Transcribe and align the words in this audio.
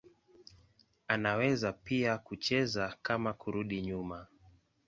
Anaweza 1.07 1.73
pia 1.73 2.17
kucheza 2.17 2.97
kama 3.01 3.33
kurudi 3.33 3.81
nyuma. 3.81 4.27